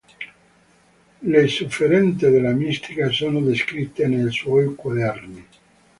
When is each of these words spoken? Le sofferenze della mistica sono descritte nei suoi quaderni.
Le 1.21 1.47
sofferenze 1.47 2.31
della 2.31 2.53
mistica 2.53 3.09
sono 3.11 3.39
descritte 3.39 4.07
nei 4.07 4.31
suoi 4.31 4.73
quaderni. 4.73 5.47